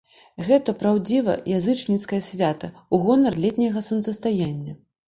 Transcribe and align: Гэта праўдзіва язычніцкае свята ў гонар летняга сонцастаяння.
Гэта 0.45 0.73
праўдзіва 0.79 1.35
язычніцкае 1.59 2.21
свята 2.31 2.73
ў 2.93 2.95
гонар 3.07 3.33
летняга 3.47 3.89
сонцастаяння. 3.93 4.73